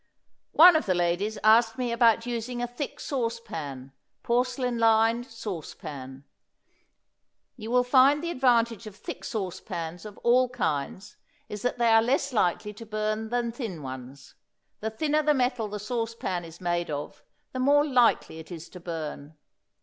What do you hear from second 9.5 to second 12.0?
pans of all kinds is that they